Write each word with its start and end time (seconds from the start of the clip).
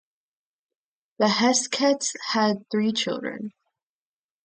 The 1.19 1.27
Heskeths 1.27 2.15
had 2.29 2.67
three 2.71 2.91
children. 2.91 3.53